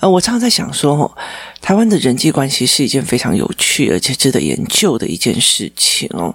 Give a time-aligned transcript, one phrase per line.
[0.00, 1.16] 呃，我常常在想说，
[1.60, 6.34] 台湾的人际关系是一件非常有趣而且值得研究的一件事情哦。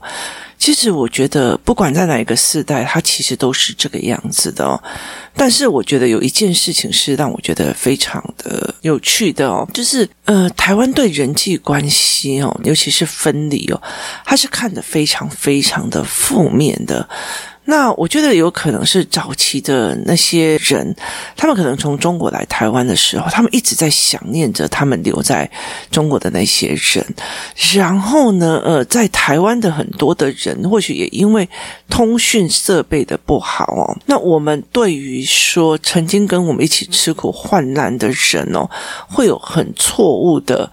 [0.57, 4.81] 其实我觉得，不管在哪一个世代，它其实都是这个样子的哦。
[5.35, 13.81] 但是我觉得有一件事情是让我觉得非常的有趣的哦，就是呃，台湾对人际关系哦，尤其是分离哦，
[14.23, 17.07] 它是看得非常非常的负面的。
[17.65, 20.93] 那我觉得有可能是早期的那些人，
[21.37, 25.49] 他们可能从中国来台湾的时候，他们一直在想念着他们留在
[25.89, 27.05] 中国的那些人。
[27.73, 31.47] 然后呢，呃，在台湾的很多的人，或许也因为
[31.89, 38.69] 通讯设备的不好哦，那我们对于说曾经跟我们一起吃苦患难的人哦，
[39.07, 40.69] 会有很错误的。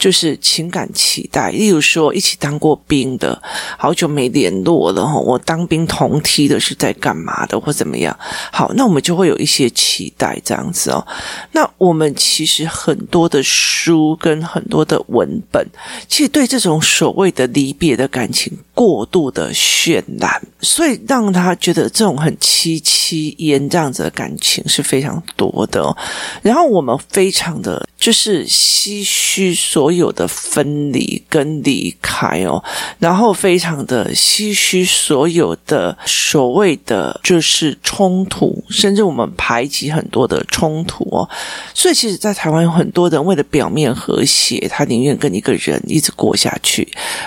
[0.00, 3.40] 就是情感期待，例如说一起当过兵的，
[3.76, 5.20] 好久没联络了哈。
[5.20, 8.18] 我当兵同梯的是在干嘛的，或怎么样？
[8.50, 11.06] 好，那我们就会有一些期待这样子哦。
[11.52, 15.64] 那我们其实很多的书跟很多的文本，
[16.08, 25.94] 其实对这种所谓的离别的感情过度的渲染，所以让他觉得这种很凄凄惨这样子的感情是非常多的。
[26.40, 29.50] 然后我们非常的就是唏嘘。
[29.54, 32.62] 所有的分离跟离开哦，
[32.98, 41.28] 然后非常的唏嘘所有的所谓的就是冲突，甚至我们排挤很多的冲突哦。
[41.74, 46.86] 所以，其实，在台湾有很多人为了表面和谐，他宁愿跟一个人一直过下去；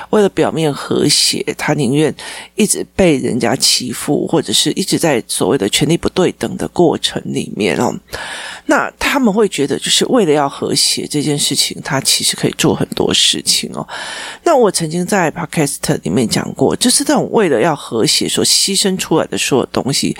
[0.09, 2.13] 为了表面和谐，他宁愿
[2.55, 7.93] 一直被人家欺负，或者是一直在所谓的权力不对等的过程里面哦。
[8.67, 12.53] 那他们会觉得，就是为了要和谐这件事情，他其实可以。
[12.55, 13.85] 做很多事情哦。
[14.43, 20.15] 那我曾经在 Podcast 里面讲过，就是这种为了要和谐所牺牲出来的所有东西，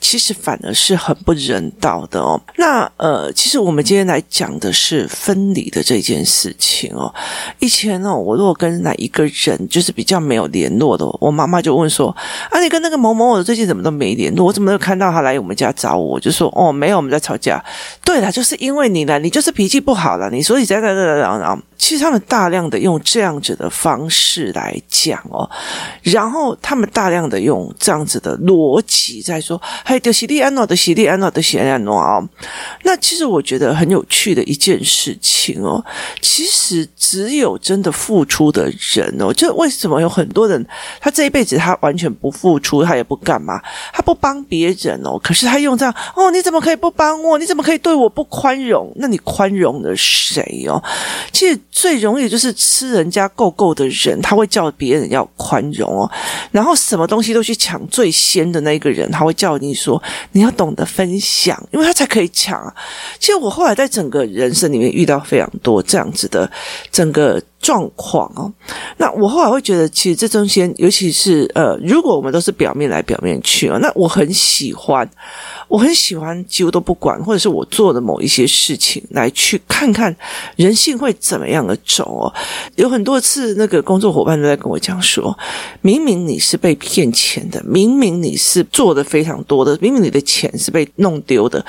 [0.00, 2.40] 其实反而是很不人道的哦。
[2.56, 7.12] 那呃，其实我们今天来讲的是分离的这件事情哦。
[7.58, 12.14] 以前哦，我如果跟哪一个人就是比较没有联联络的，我妈妈就问说
[12.50, 14.46] ：“啊，你跟那个某某，某最近怎么都没联络？
[14.46, 17.64] 我怎么没有看到他来我们家找我？”我就说：“哦，没有，我们在吵架。”
[18.04, 21.62] 对了，就是因为你了，你就是脾气不好了，你所以在在在在然后。
[21.78, 25.48] 其实他们大量的用这样子的方式来讲哦，
[26.02, 32.28] 然后他们大量的用这样子的逻辑在说，嘿，的西利安诺的西利安诺的西利安诺哦。
[32.82, 35.82] 那其实我觉得很有趣的一件事情哦，
[36.20, 40.66] 其实只有真的付出的人哦，就为什么有很多人
[41.00, 43.62] 他这一辈子他完全不付出，他也不干嘛，
[43.92, 47.38] 他不帮别人哦，可是他用这样哦，你怎么可以不帮我？
[47.38, 48.92] 你怎么可以对我不宽容？
[48.96, 50.82] 那你宽容了谁哦？
[51.32, 51.58] 其实。
[51.70, 56.10] 最容易就是吃人家够够的人，他会叫别人要宽容哦。
[56.50, 60.02] 然后什么东西都去抢最先的那个人，他会叫你说
[60.32, 62.74] 你要懂得分享，因为他才可以抢。
[63.18, 66.50] 其实我后来在整个人生里面遇到非常多这样子的
[66.90, 68.52] 整个状况哦。
[68.96, 75.08] 那我后来会觉得，其实这中间，尤其是呃，如果我们都是表面来表面去哦，那我很喜欢。
[75.68, 80.14] 我很喜欢，几乎都不管，或者是我做的某一些事情，来去看看
[80.56, 82.32] 人性会怎么样的走哦。
[82.76, 85.36] 有很多次，那个工作伙伴都在跟我讲说，
[85.82, 91.62] 明明你是被骗钱的，明明你是做的非常多的，明明你的钱是被弄丢的，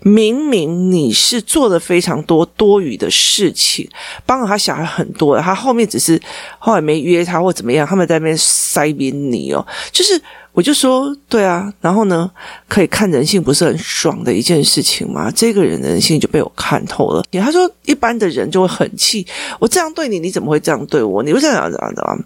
[0.00, 3.88] 明明你是做的非常多多余的事情，
[4.26, 6.20] 帮了他小孩很多，他后面只是
[6.58, 10.20] 后来没约他或怎么样，他们在那边塞宾你哦，就是。
[10.54, 12.30] 我就说，对啊，然后呢，
[12.68, 15.28] 可以看人性不是很爽的一件事情吗？
[15.34, 17.20] 这个人的人性就被我看透了。
[17.32, 19.26] 他说，一般的人就会很气，
[19.58, 21.24] 我这样对你，你怎么会这样对我？
[21.24, 22.16] 你会这样这样的吗？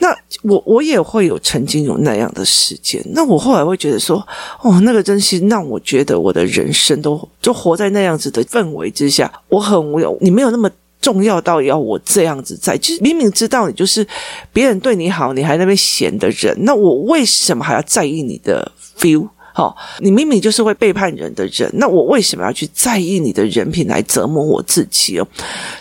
[0.00, 3.02] 那我我也会有曾经有那样的时间。
[3.06, 4.22] 那我后来会觉得说，
[4.60, 10.70] 哦，那个真心让我觉得我的人生都就活在那样子的氛围之下，我很无聊，你没有那么。
[11.02, 14.06] 重要到要我这样子在，其实明明知道你就是
[14.52, 19.28] 别人对你好，你还在那边闲的人，那我为什么还要在意你的 feel？
[19.54, 25.28] 好，你明明就是会背叛人的人，那我为什么要去在意你的人品来折磨我自己哦？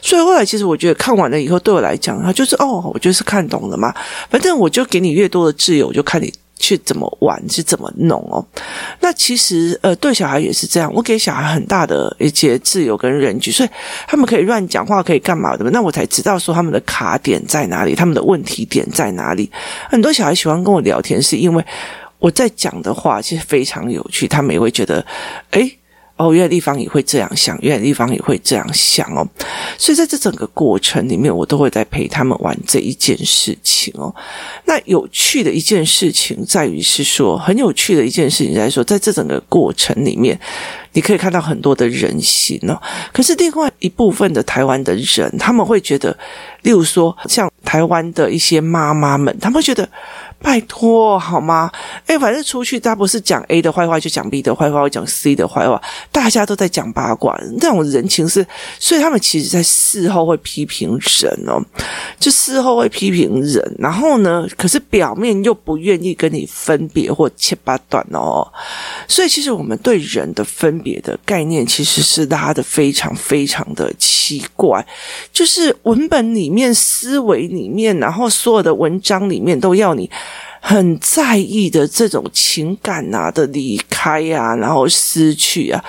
[0.01, 3.93] 所以后来其实我觉得看完了以后，对我来讲，他就是哦，我就是看懂了嘛。
[4.29, 6.33] 反正我就给你越多的自由，我就看你。
[6.61, 8.45] 去怎么玩，是怎么弄哦。
[9.01, 13.69] 那其实呃，对小孩也是这样，我给小孩很大的一些自由跟人权，所以
[14.07, 15.69] 他们可以乱讲话，可以干嘛的？
[15.71, 19.51] 那我才知道说他们的卡点在哪里，他们的问题点在哪里。
[19.89, 21.65] 很多小孩喜欢跟我聊天，是因为
[22.19, 25.03] 我在讲的话其实非常有趣，他们也会觉得，
[25.51, 25.77] 诶。
[26.21, 29.27] 哦，原来地方也会这样想，原来地方也会这样想哦，
[29.77, 34.13] 所以在这整个过程里面，我都会在陪他们玩这一件事情哦。
[34.65, 40.39] 那有趣的一件事情在于是说，很有趣的一件事情在说，在这整个过程里面，
[40.93, 42.79] 你可以看到很多的人性哦。
[43.11, 46.15] 可是另外一部分的台湾的人，他们会觉得，
[46.61, 49.89] 例如说像台湾的一些妈妈们，他们会觉得。
[50.41, 51.71] 拜托，好吗？
[52.07, 58.45] 诶，反正出去，他不是讲 A 的坏话，就讲 B 的坏话，讲 C 的坏话，大家都在讲八卦，这种人情是，
[58.79, 61.61] 所以他们其实在事后会批评人哦，
[62.19, 68.45] 就事后会批评人，然后呢，可是表面又不愿意跟你分别或切八段哦，
[69.07, 74.85] 所以其实我们对人的分别的概念其实是拉得非常非常的奇怪，
[75.31, 80.09] 就是文本里面、思维里面，然后所有的文章里面都要你。
[80.63, 85.83] 很在意的这种情感啊的离开啊，然后失去啊，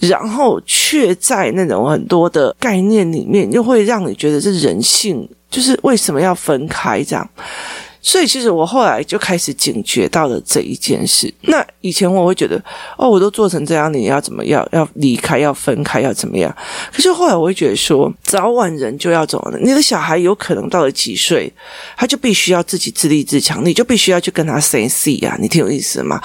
[0.00, 7.28] 然后却在那种很多的概念里面，又会让你觉得这人性就是为什么要分开这样。
[8.06, 11.32] 所以，其实我后来就开始警觉到了这一件事。
[11.40, 12.62] 那以前我会觉得，
[12.98, 14.64] 哦，我都做成这样，你要怎么样？
[14.72, 16.54] 要离开，要分开，要怎么样？
[16.92, 19.58] 可是后来我会觉得说，早晚人就要走了。
[19.58, 21.50] 你的小孩有可能到了几岁，
[21.96, 26.20] 他就必须要自己自立自强，你就必须要去跟他 say see 呀，你听有意思吗？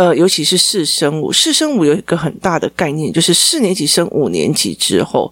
[0.00, 5.30] 呃，尤其是四升五，四升五有一个很大的概念，就是四年级升五年级之后，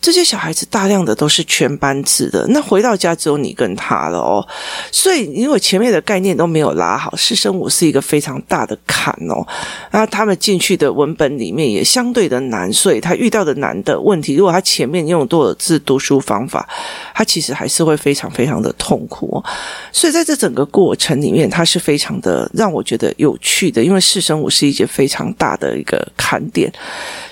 [0.00, 4.44] 这些小孩子大量的都是全班制的，那回到家只有你跟他了哦。
[4.90, 9.46] 所以，因为前面的概念都没有拉好，四升五是一个非常大的坎哦。
[9.92, 16.68] 那他们进去的文本里面也相对的难，所以他遇到的难的问题，如果他前面用多了字读书方法，
[17.14, 19.44] 他其实还是会非常非常的痛苦哦。
[19.92, 24.02] 所以在这整个过程里面，他是非常的让我觉得有趣的，因为。
[24.08, 26.72] 四升五是一件非常大的一个看点，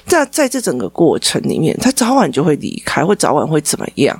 [0.06, 4.14] 在在这整个过程里面，他早晚就会离开，或早晚会怎么样？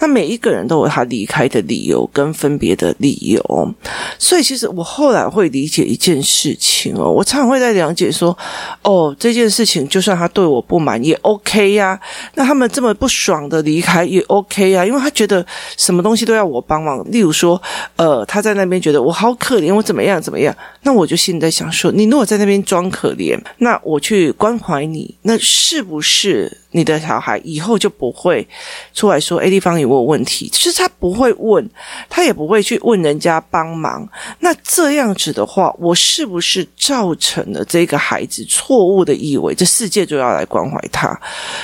[0.00, 3.74] 那每一个人都有他离开的理由跟分别的理由，
[4.18, 8.36] 所以其实我后来会理解一件事情哦，我常常会在了解说，
[8.82, 11.98] 哦，这件事情就算他对我不满也 OK 呀，
[12.34, 15.46] 那他们这么不爽的离开也 OK 呀，因为他觉得
[15.76, 17.60] 什么东西都要我帮忙，例如说，
[17.94, 20.52] 呃，他在那边觉得我好可怜，我怎么样怎么样，
[20.82, 21.92] 那我就心里在想说。
[21.99, 28.46] 你你如果在那边装可怜，那我去关怀你，那是不是你的小孩以后就不会
[28.94, 30.48] 出来说 A 地方有没有问题？
[30.52, 31.68] 其实他不会问，
[32.08, 34.08] 他也不会去问人家帮忙。
[34.38, 41.18] 那这样子的话，我是不是造成了这个孩子错误的以为这世界就要来关怀他？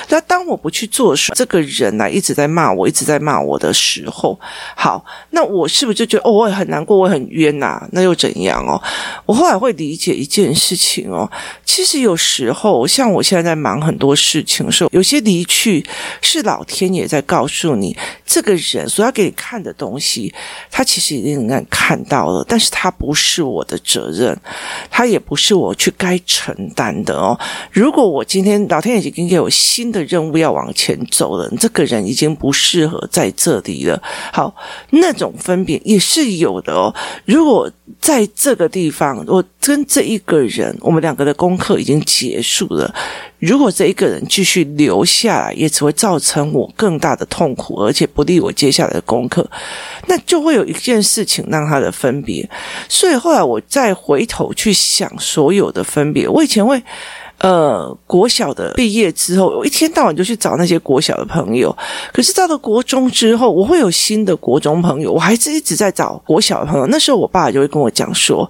[0.09, 4.37] 那当我不去做时，这个人来一直在骂我，一直在骂我的时候，
[4.75, 8.81] 好，那我是不是就觉得哦，我也很难过，我也很冤呐、那又怎样哦？
[9.25, 11.29] 我后来会理解一件事情哦，
[11.63, 15.85] 其实有时候像我现在在忙很多事情的时候，有些离去
[16.23, 17.95] 是老天爷在告诉你，
[18.25, 20.33] 这个人所要给你看的东西，
[20.71, 24.35] 他其实已经能看到了，但是他不是我的责任，
[24.89, 27.39] 他也不是我去该承担的哦。
[27.71, 34.01] 如果我今天老天已经给我新的任务要往前走了，这个人已经不适合在这里了。
[34.33, 34.55] 好，
[34.89, 36.91] 那种分别也是有的哦。
[37.25, 42.93] 如果在这个地方，我跟这一个人，我们两个的功课已经结束了。
[43.39, 49.49] 如果这一个人继续留下来，也只会造成我更大的痛苦，而且不利我接下来的功课。
[50.07, 52.49] 那就会有一件事情让他的分别。
[52.89, 56.81] 所以后来我再回头去想所有的分别，我以前会。
[57.39, 61.75] 呃，国小的毕业之后，我一天到晚就去找那些国小的朋友。
[62.11, 66.87] 可是到了国中之后，我会有新的国中朋友，我还是一直在找国小的朋友。
[66.87, 68.49] 那时候，我爸就会跟我讲说：“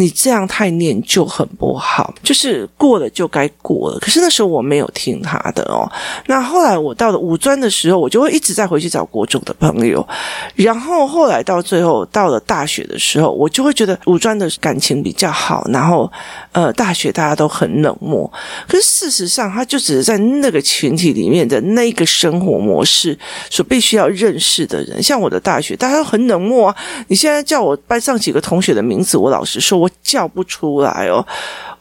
[0.00, 5.90] 你这样太念旧很不好，就是过了就该过了。”可是那时候我没有听他的哦。
[6.26, 10.06] 那后来我到了五专的时候，我就会一直在回去找国中的朋友。
[10.54, 15.66] 然后后来到最后到了大学的时候，我就会觉得五专的感情比较好。
[15.72, 16.10] 然后
[16.52, 18.32] 呃，大学大家都很冷漠。
[18.68, 23.18] 可是事实上，他就只是在那个群体里面的那个生活模式
[23.50, 25.02] 所必须要认识的人。
[25.02, 26.76] 像我的大学，大家都很冷漠啊。
[27.08, 31.24] 你现在叫我班上几个同学的名字，我老实说，我叫不出来哦。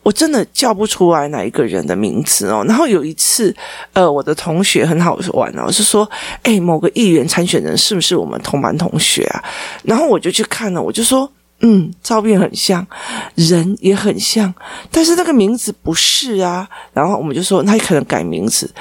[0.03, 2.63] 我真的叫不出来哪一个人的名字哦。
[2.67, 3.55] 然后有一次，
[3.93, 6.09] 呃，我的同学很好玩哦，是说，
[6.43, 9.43] 诶，某个议员参选人是不是我们同班同学啊？
[9.83, 11.29] 然后我就去看了，我就说。
[11.61, 12.85] 嗯，照片很像，
[13.33, 14.53] 人也很像，
[14.91, 16.69] 但是那个名字不是啊。
[16.93, 18.71] 然后我们就说，那可能改名字。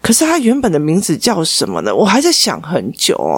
[0.00, 1.94] 可是他原本的名字叫什么呢？
[1.94, 3.36] 我还在想很久哦。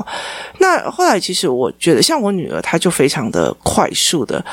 [0.61, 4.45] 那后来其实我觉得，像我女儿，她就非常的快速的。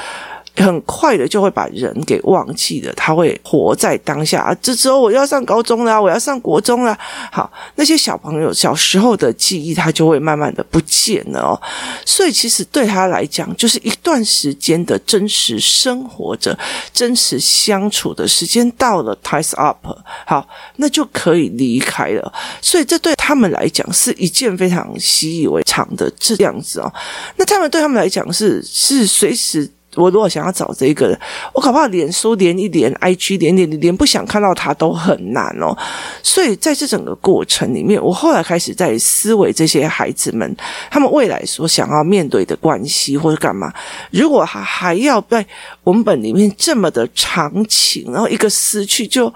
[0.57, 4.55] 很快的就会把人给忘记了，他会活在当下啊！
[4.61, 6.97] 这时候我要上高中了，我要上国中了。
[7.31, 11.61] 好，那些小朋友小时候的记忆，他就会慢慢的不见了哦。
[12.05, 16.57] 所以其实对他来讲，就是一段时间的真实生活着、
[16.93, 19.77] 真实相处的时间到了，ties up，
[20.25, 22.33] 好，那就可以离开了。
[22.61, 26.93] 所以这对他们来讲是一件非常习以为常的这样子哦。
[27.37, 29.69] 那他们对他们来讲是是随时。
[29.95, 31.19] 我如果想要找这个人，
[31.53, 35.77] 我搞不好脸书连一连，IG 连连连不想看到他都很难哦。
[36.23, 40.55] 所以在这整个过程里面，我后来开始在思维这些孩子们，
[40.89, 43.73] 他们未来所想要面对的关系或者干嘛，
[44.11, 45.45] 如果他还要在
[45.83, 49.27] 文本里面这么的长情，然后一个失去就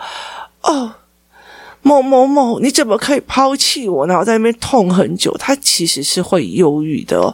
[0.62, 0.92] 哦。
[1.86, 4.08] 某某某，你怎么可以抛弃我？
[4.08, 7.32] 然后在那边痛很久，他其实是会忧郁的。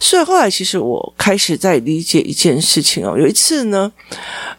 [0.00, 3.16] 所以后来，其实我开始在理解一件事情哦。
[3.16, 3.92] 有一次呢，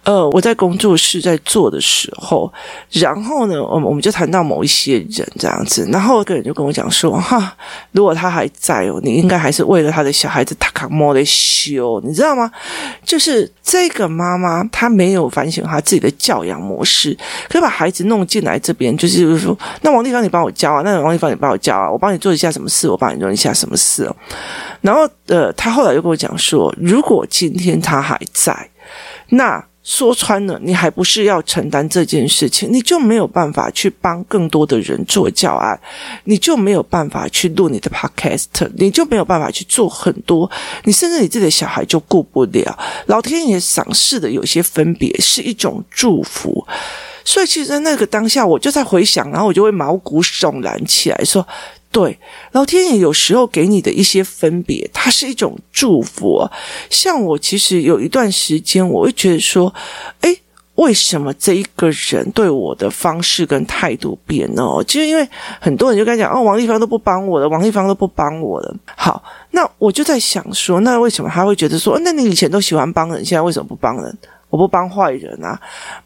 [0.06, 2.50] 呃，我在工作室在做的时候，
[2.90, 7.54] 然后呢，我们我们就谈到某一些人这样子，然后一个人就跟我讲说：“哈，
[7.92, 12.50] 如果他还在哦，你应该还是为了他的小孩子，他卡莫的修，你知道吗？
[13.04, 17.18] 就是这个妈妈，她没有反省她自己的教养模式，
[17.50, 20.82] 可以把孩子弄进来这边，就是。”就说，那王丽芳，你帮我教啊？
[20.84, 21.90] 那王丽芳，你帮我教啊？
[21.90, 22.88] 我帮你做一下什么事？
[22.88, 24.10] 我帮你做一下什么事？
[24.82, 28.70] 然后，呃，他后来又跟我讲说，如果今天他还在，
[29.30, 32.72] 那说穿了，你还不是要承担这件事情？
[32.72, 35.78] 你就没有办法去帮更多的人做教案，
[36.24, 40.50] 你就没有办法去录你的 podcast，你就没有办法去做很多，
[40.86, 42.80] 你甚至你自己的小孩就顾不了。
[43.08, 46.66] 老天爷赏赐的有些分别是一种祝福。
[47.25, 51.46] 所以，其实，在那个当下，我就在回想，然后我就会毛骨悚然起来，说
[51.92, 52.18] ：“对，
[52.51, 56.46] 老天爷有时候给你的一些分别，它是一种祝福。
[56.89, 59.74] 像我，其实有一段时间，我会觉得说，
[60.22, 60.38] 诶，
[60.75, 64.84] 为什么这一个人对我的方式跟态度变了？
[64.84, 65.27] 其实，因为
[65.62, 68.75] 很多人就跟他讲，哦，王丽芳都不帮我了，王丽芳都不帮我了。
[68.98, 74.18] 好，那我就在想说，那为什么他会觉得说，那你以前都喜欢帮人，现在为什么不帮人？”
[74.53, 75.60] 我不帮坏人啊，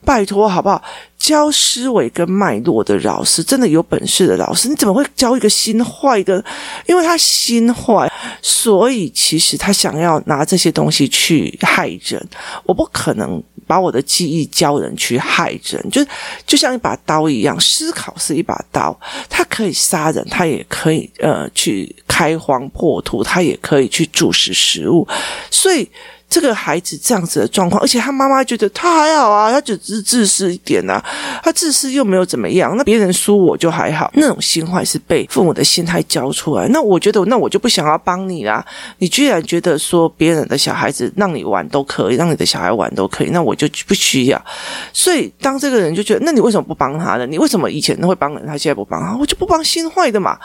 [0.06, 0.82] 拜托好不好？
[1.18, 6.42] 教思维跟脉络的老师，真的有本事的老师，你怎么会教一个心坏的？
[6.86, 8.10] 因为他心坏，
[8.42, 12.26] 所以其实他想要拿这些东西去害人。
[12.64, 16.02] 我不可能把我的记忆教人去害人，就
[16.46, 18.98] 就像一把刀一样，思考是一把刀，
[19.30, 25.06] 它可以杀人，它也可以呃去开荒破土，它也可以去注食食物，
[25.52, 25.90] 所以。
[26.30, 31.04] 这个孩子这样子的状况，而且他妈妈觉得他还好啊，他只是自私一点啊，
[31.42, 36.68] 他自私又没有怎么样，那别人输我就还好，那种心坏是被父母的心态教出来。
[36.68, 38.64] 那我觉得，那我就不想要帮你啦。
[38.98, 44.46] 你居然觉得说别人的小孩子让你玩都可以，让你的小孩玩都可以，那我就不需要。
[44.92, 47.26] 所以当这个人就觉得，那你为什么不帮他呢？
[47.26, 49.16] 你为什么以前会帮人，他现在不帮他？
[49.16, 50.38] 我就不帮心坏的嘛。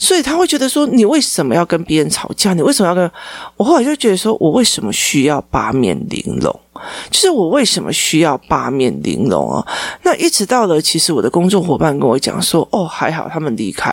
[0.00, 2.54] 所以他会觉得说，你为什么要跟别人吵架？
[2.54, 3.08] 你为什么要跟……
[3.56, 6.52] 我后来就觉得说，我为什么需要八面玲珑？
[7.10, 9.66] 就是我为什么需要八面玲珑哦？
[10.02, 13.92] 那一直到了，其实我的工作伙伴跟我讲说：“哦，还好他们离开，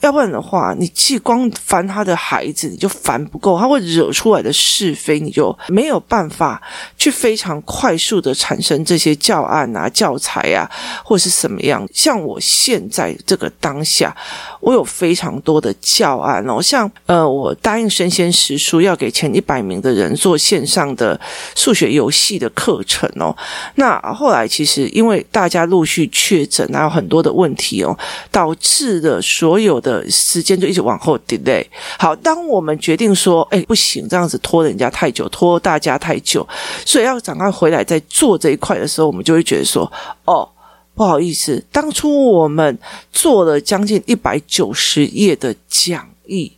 [0.00, 6.62] 要不然的话，你既光烦他的孩子，你就烦不够，他会惹出来的是非，你就没有办法
[6.96, 10.70] 去非常快速的产生这些教案啊、教材啊，
[11.04, 11.86] 或是什么样。
[11.92, 14.16] 像我现在这个当下，
[14.60, 21.20] 我有非常多的教案哦，像呃，我答应生鲜时书要给前一百名的人做线上的
[21.54, 22.21] 数学游戏。
[22.22, 23.34] 系的课程哦，
[23.74, 27.98] 那后来其实因为大家陆续确诊，还有很多的问题哦，
[28.30, 31.66] 导致的所有的时间就一直往后 delay。
[31.98, 36.46] 好，当我们决定说，哎，不行，这样子拖人家太久，拖大家太久，
[36.86, 39.90] 所以要赶快回来再做这一块的时候，我们就会觉得说，
[40.24, 40.48] 哦，
[40.94, 42.78] 不好意思，当初我们
[43.12, 46.52] 做了将近一百九十页的讲义。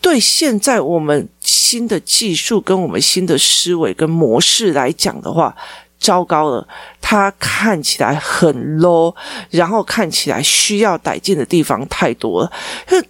[0.00, 5.54] 对现在我们新的技术跟我们新的思维跟模式来讲的话，
[5.98, 6.66] 糟糕了，
[7.00, 9.14] 它看起来很 low，
[9.50, 12.52] 然后看起来需要改进的地方太多了。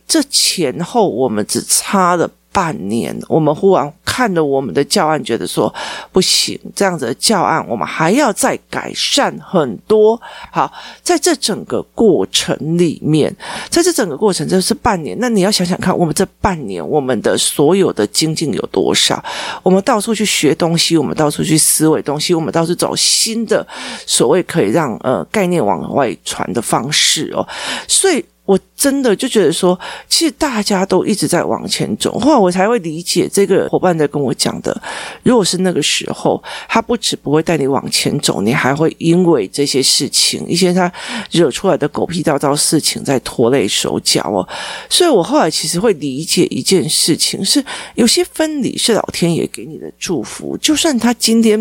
[0.06, 5.72] 这前后我们只差了半年，我们忽然看了我们的教案，觉得说
[6.10, 10.18] 不行，这样子的教案我们还要再改善很多。
[10.50, 10.72] 好，
[11.02, 13.30] 在这整个过程里面，
[13.68, 19.22] 在这整个过程就是半年，那你要想想看，我们这半年我们的所有的精进有多少？
[19.62, 23.66] 我们到处去学东西，我们到处去思维东西，我们到处找新的
[24.06, 27.46] 所谓可以让呃概念往外传的方式哦，
[27.86, 28.24] 所以。
[28.46, 34.80] 我真的就觉得说，其实大家都一直在往前走，后来我才会理解这个伙伴在跟我讲的。
[35.22, 40.90] 如果是那个时候，他不止不会带你往前走，你还会因为这些事情，一些他
[41.32, 44.46] 惹出来的狗屁倒灶事情在拖累手脚哦。
[44.88, 47.64] 所以我后来其实会理解一件事情，是
[47.96, 51.60] 有些分离是老天爷给你的祝福，就算他今天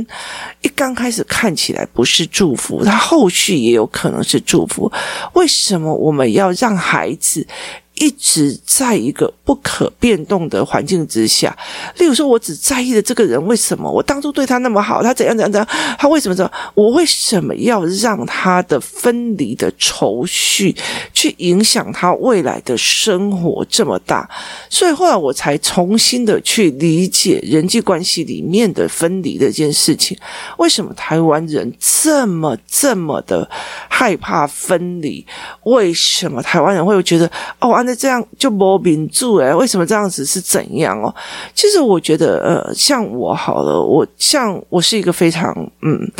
[0.61, 4.91] 一刚开始看起来不是祝福，他后续也有可能是祝福。
[5.33, 7.47] 为什么我们要让孩子。
[7.95, 11.55] 一直在一个不可变动的环境之下，
[11.97, 16.51] 例如说，我只在意的这个人，为什么我当初对他那么好，他怎样怎样怎样，他为什么这样？
[16.73, 20.75] 我为什么要让他的分离的愁绪
[21.13, 24.29] 去影响他未来的生活这么大？
[24.69, 30.17] 所以后来我才重新的去理解人际关系里面的分离的一件事情。
[30.57, 33.49] 为什么台湾人这么这么的
[33.87, 35.25] 害怕分离？
[35.63, 37.84] 为什么台湾人会觉得哦？
[37.85, 41.13] 那这样就没民主诶，为什么这样子是怎样哦？
[41.53, 46.11] 其实我觉得，呃，像我好了，我像我是一个非常嗯。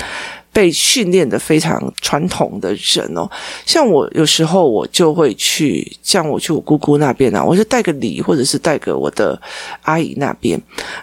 [0.55, 3.29] 被训练的非常传统的人哦，
[3.65, 9.37] 像我有时候我就会去，像我去我姑姑那边啊，我就带个礼，或者是带个我的
[9.81, 10.57] 阿姨那边。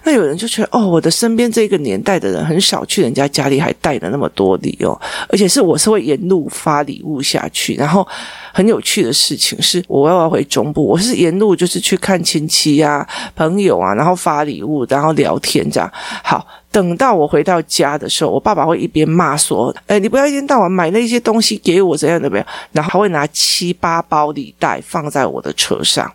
[0.04, 7.74] 那有人就觉得哦，我的身边这个年代的人很少去人家家里还带了那么多礼哦，而且是我是会沿路发礼物下去。
[7.74, 8.08] 然后
[8.54, 13.06] 很有趣的事情是，我要回中部，我是沿路就是去看亲戚呀、
[13.36, 15.92] 朋友啊，然后发礼物，然后聊天这样。
[16.24, 16.42] 好。
[16.72, 26.10] 等到我回到家的时候，我爸爸会一边骂说：“哎，你不要一天到晚买那些东西给我，怎样怎么样？”然后他会拿七八包礼袋放在我的车上。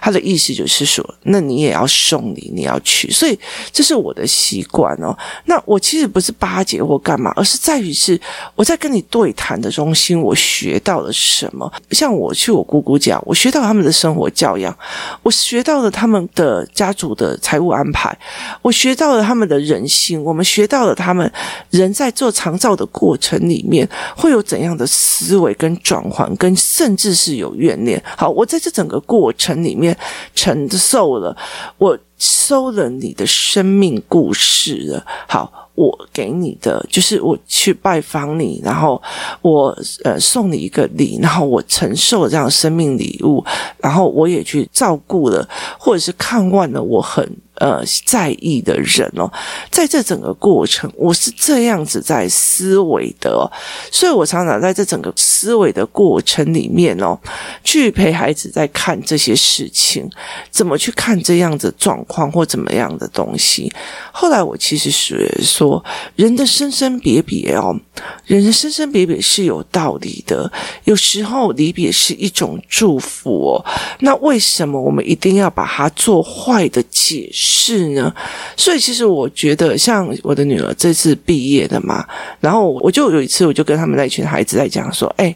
[0.00, 3.38] 他的意思就是说，那你也要送礼，你要去，所以
[3.70, 5.16] 这是我的习惯哦。
[5.44, 8.18] 那我其实不是巴结或干嘛，而是在于是
[8.54, 11.70] 我在跟你对谈的中心，我学到了什么。
[11.90, 14.74] 像我去我姑姑家，我学到他们的生活教养，
[15.22, 18.16] 我学到了他们的家族的财务安排，
[18.62, 21.30] 我学到了他们的人性，我们学到了他们
[21.70, 28.02] 人在做长照的过程里面会有怎样的思维跟转换，跟甚至是有怨念。
[28.16, 29.49] 好，我在这整个过程。
[29.62, 29.96] 里面
[30.34, 31.36] 承受了，
[31.78, 35.06] 我收了你的生命故事了。
[35.28, 39.00] 好，我给你的就是我去拜访你，然后
[39.42, 43.44] 我呃送你一个礼，然后我承受了这样生命礼物，
[43.78, 47.28] 然后我也去照顾了，或者是看望了我很。
[47.60, 49.30] 呃，在意的人哦，
[49.70, 53.44] 在这整个过程，我是这样子在思维的哦，
[53.92, 57.18] 所以我常常在这整个思维的过程里面哦，
[57.62, 60.08] 去陪孩子在看这些事情，
[60.50, 63.70] 怎么去看这样子状况或怎么样的东西。
[64.10, 65.84] 后来我其实是说，
[66.16, 67.78] 人的生生别别哦，
[68.24, 70.50] 人的生生别别是有道理的，
[70.84, 73.64] 有时候离别是一种祝福哦。
[73.98, 77.49] 那为什么我们一定要把它做坏的解释？
[77.52, 78.14] 是呢，
[78.56, 82.06] 所以其实我觉得，像我的女儿这次毕业的嘛，
[82.38, 85.34] 然后我就有一次，我就跟他们那群孩子在讲说，哎。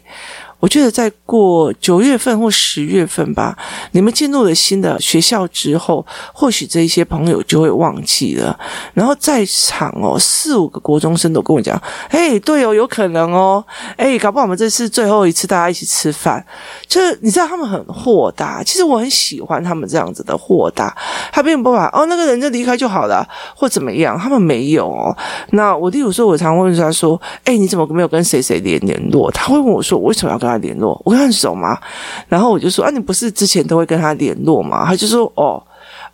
[0.59, 3.55] 我觉得再过九月份或十月份吧，
[3.91, 8.57] 你们进入了新的学校之后，或许这一些朋友就会忘记了。
[8.93, 13.63] 然后在场哦，四五个国中生都跟我讲：“哎，对哦，有可能哦，
[13.95, 16.43] 哎，搞不好我们这是最后一次大家一起吃饭。”
[16.87, 20.95] 就是你知道他们很豁达，其实我很喜欢他们这样子的豁达。
[21.31, 25.15] 他并不把哦，那个人就离开就好了，或怎么样，他们没有哦。
[25.51, 31.77] 那我例如说，我常问他说：“哎，你怎么没有跟谁谁联联络？”他会问我说：“我为什么要跟跟他？”联络，我跟他很熟吗？
[32.27, 34.85] 然后我就说啊，你不是之前都会跟他联络吗？
[34.85, 35.61] 他就说哦。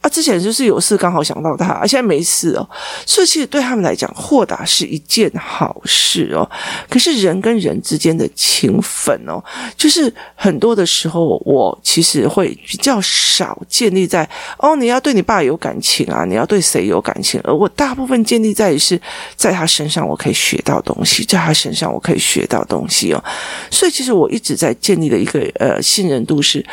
[0.02, 2.68] 啊，之前就是有事刚好想到他，啊，现在没事哦，
[3.06, 6.50] 所以其实对他们来讲，豁达是一件好事哦。
[6.90, 9.40] 可是人跟人之间的情分哦，
[9.78, 19.00] 就是很多的时候，我其实会比较少建立在哦，你要对你爸有感情啊，你要对谁有感情，而我大部分建立在于是
[19.36, 23.24] 在他身上我可以学到东西，在他身上我可以学到东西哦。
[23.70, 26.66] 所以其实我一直在建立的一个呃信任度是。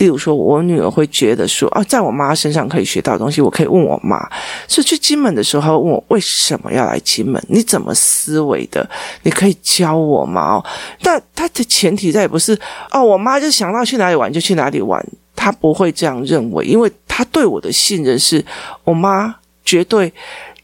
[0.00, 4.18] 例如说，我女儿会觉得说，啊，在我妈身上可以学到东西，我可以问我妈。
[4.66, 7.38] 所以去金门的时候，问我为什么要来金门？
[7.48, 8.88] 你怎么思维的？
[9.24, 10.54] 你可以教我吗？
[10.54, 10.64] 哦，
[11.02, 12.58] 但她的前提在也不是
[12.90, 15.06] 哦，我妈就想到去哪里玩就去哪里玩。
[15.36, 18.42] 她不会这样认为，因为她对我的信任是
[18.84, 20.10] 我妈绝对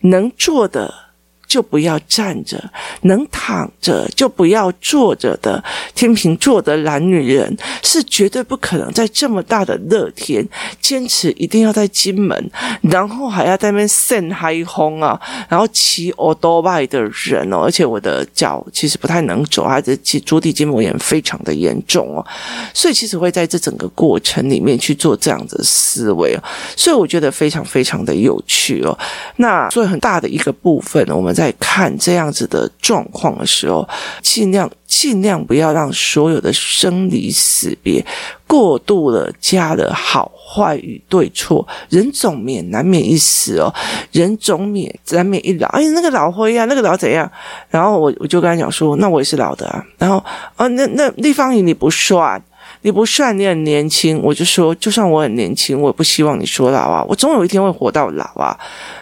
[0.01, 1.06] 能做的。
[1.47, 2.63] 就不要站着，
[3.03, 5.63] 能躺着就不要坐着的。
[5.95, 10.47] 天秤座的懒女人是绝对不可能在这么大的热天
[10.81, 12.51] 坚持一定要在金门，
[12.83, 17.59] 然后还要在那边晒海风啊，然后骑欧多拜的人哦。
[17.59, 22.27] 而且我的脚其实不太能走，还是足底筋膜炎非常的严重哦。
[22.75, 26.43] 所以其实会在这整个过程里面去做这样的思维哦。
[26.77, 28.99] 所以我觉得非常非常的有趣哦。
[29.37, 31.36] 那所以很大的一个部分，我们。
[31.37, 33.87] 在看这样子的状况的时候，
[34.23, 38.05] 尽量尽量不要让所有的生离死别
[38.47, 41.67] 过度的加了好坏与对错。
[41.91, 43.73] 人总免难免一死哦，
[44.13, 45.69] 人总免难免一老。
[45.69, 47.31] 哎，那个老灰啊，那个老怎样？
[47.69, 49.85] 然后我我就跟他讲说，那我也是老的啊。
[49.99, 50.17] 然后
[50.57, 52.43] 啊，那那立方仪你不算，
[52.87, 54.23] 你不算，你很年轻。
[54.23, 57.05] 我就说，就算我很年轻，我也不希望你说老啊。
[57.09, 58.57] 我总有一天会活到老啊。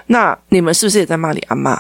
[0.07, 1.73] 那你们是不是也在骂你阿嬷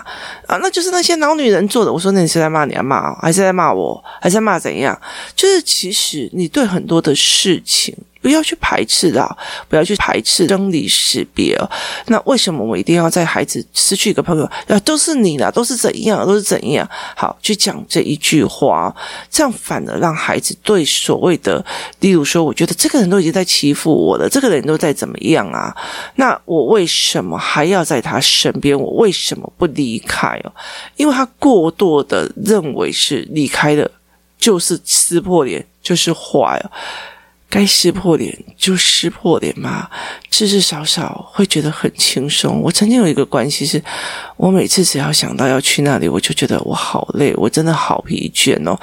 [0.47, 0.59] 啊？
[0.61, 1.91] 那就是那些老女人做的。
[1.91, 5.01] 我说，那你是在骂你阿嬷，还是在骂我，还是在骂怎样？
[5.35, 7.97] 就是其实你对很多的事情。
[8.25, 9.37] 不要去排斥啦，
[9.69, 11.71] 不要去排斥生离死别哦。
[12.07, 14.45] 那为什么我一定要在孩子失去一个朋友？
[14.67, 16.89] 啊，都是你啦，都是怎样，都是怎样？
[17.15, 18.97] 好，去讲这一句话，
[19.31, 21.63] 这样反而让孩子对所谓的，
[22.01, 25.77] 例如说，我觉得这个人都已经在欺负我了，这个人都在怎么样啊？
[26.15, 28.75] 那我为什么还要在他身边？
[28.75, 30.53] 我为什么不离开哦？
[30.97, 33.91] 因为他过多的认为是离开了
[34.39, 36.71] 就是撕破脸，就是坏哦。
[37.55, 39.89] 该撕破脸就撕破脸嘛，
[40.29, 42.61] 至至少少会觉得很轻松。
[42.61, 43.81] 我曾经有一个关系是，
[44.37, 48.79] 我每次只要想到要去那里，我就觉得我好累，我真的好疲倦哦，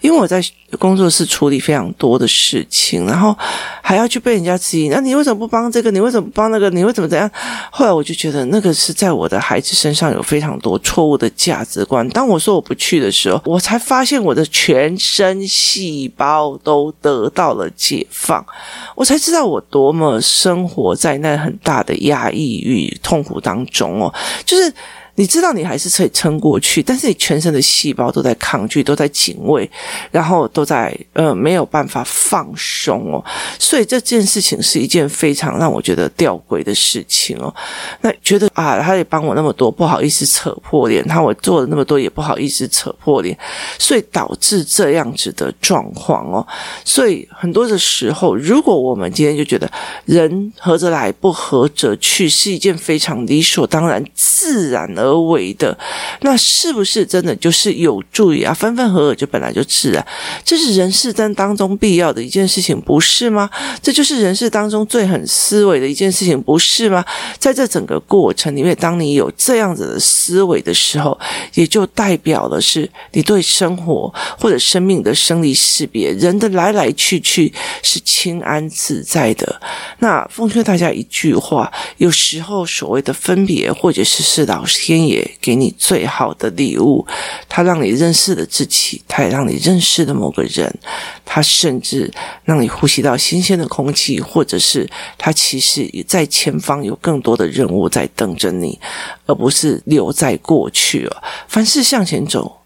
[0.00, 0.42] 因为我在
[0.78, 3.34] 工作室处理非常多的事情，然后
[3.80, 5.92] 还要去被人家质疑，那你为什么不帮这个？
[5.92, 6.68] 你为什么不帮那个？
[6.70, 7.30] 你为什么怎样？
[7.70, 12.06] 后来我就觉得那个是在我的孩子身上有非常多错误的价值观。
[12.08, 18.44] 当我说我不去的时候，我才发现我的全身细胞都得到了解放，
[18.96, 24.12] 我才知道我多么生活在那很大的压抑与痛苦当中哦，
[24.44, 24.74] 就是。
[25.16, 29.68] 你知道你还是可以撑过去，但是你全身的细胞都在抗拒，都在警卫，
[30.10, 33.24] 然后都在呃没有办法放松哦。
[33.58, 37.52] 所以这件事情是一件非常让我觉得吊诡的事情哦。
[38.02, 43.36] 那觉得啊，他也帮我那么多，不好意思扯破脸；他我做了那么多，也不好意思扯破脸，
[43.78, 46.46] 所以导致这样子的状况哦。
[46.84, 49.66] 所以很多的时候，如果我们今天就觉得
[50.04, 55.05] 人合则来，不合则去，是一件非常理所当然、自然的。
[55.06, 55.76] 而为的，
[56.20, 58.52] 那是不是真的就是有助于啊？
[58.52, 60.04] 分分合合就本来就自然，
[60.44, 63.48] 这是人世间当中必要的一件事情，不是吗？
[63.80, 67.04] 这就是人世当中最很思维的一件事情，不是吗？
[67.38, 71.18] 在这整个过程里面，当你有这样子的思维的时候，
[71.54, 79.60] 也就代表的是你对生活或者生命的生离死别、人的来来去去是清安自在的。
[79.98, 84.95] 那奉劝大家一句话：有时候所谓的分别，或者是是老天。
[85.04, 87.04] 也给你最好的礼物，
[87.48, 90.72] 他让你认识了自己，他也让你认识了某个人，
[91.24, 92.08] 他甚至
[92.44, 98.78] 让你呼吸到新鲜的空气，或者是他其实也在前方有更多的任务在等着你，
[99.26, 101.22] 而不是留在过去了。
[101.48, 102.60] 凡事向前走，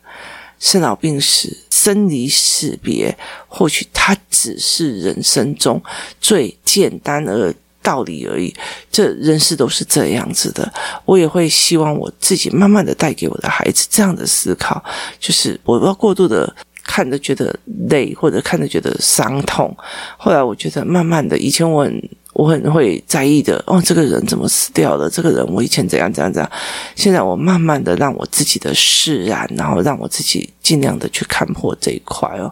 [0.59, 3.17] 生老病死、生离死别，
[3.49, 5.83] 或许它只是人生中
[6.21, 7.55] 最简单而。
[7.83, 8.55] 道理而已，
[8.91, 10.73] 这人事都是这样子的。
[11.05, 14.83] 我也会希望我自己慢慢的带给我的孩子这样的思考，
[15.19, 17.55] 就是我不要过度的看着觉得
[17.89, 19.77] 累，或者看着觉得伤痛。
[20.17, 22.11] 后来我觉得慢慢的，以前我很。
[22.41, 25.11] 我很会在意的哦，这个人怎么死掉了？
[25.11, 26.51] 这个人我以前怎样怎样怎样？
[26.97, 32.51] 现在我慢慢的让我自己的释然，然后让我自己尽量的去看破这一块哦。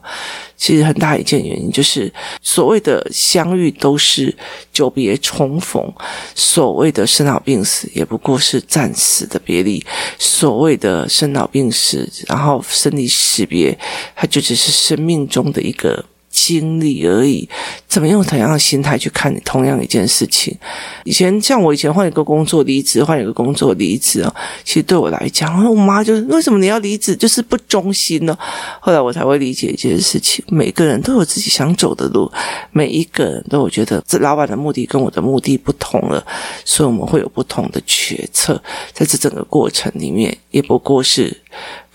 [0.58, 4.36] 其实很大一件原因就是，所谓的相遇都是
[4.70, 5.90] 久别重逢，
[6.34, 9.82] 所谓的生老病死也不过是暂时的别离。
[10.18, 13.78] 所谓的生老病死，然后生离死别，
[14.14, 16.04] 它就只是生命中的一个。
[16.40, 17.46] 经历而已，
[17.86, 20.56] 怎么用同样的心态去看你同样一件事情？
[21.04, 28.38] 以前像我以前换一个工作离职，换一个工作离职啊，其实对我来讲，我妈就是为什么你要离职，就是不忠心呢？
[28.80, 32.30] 后来我才会理解一件事情：每个人都有自己想走的路，
[32.70, 36.24] 每一个人都有觉得这老板的目的跟我的目的不同了，
[36.64, 38.62] 所以我们会有不同的决策。
[38.94, 41.36] 在这整个过程里面，也不过是。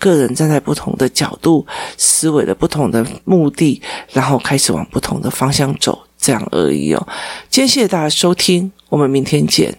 [0.04, 3.80] 个人站在不同的角度，思维的不同的目的，
[4.12, 7.08] 然后开始往不同的方向走，这样而已哦。
[7.48, 8.70] 今天谢谢大家收听。
[8.90, 9.74] 我们明天见。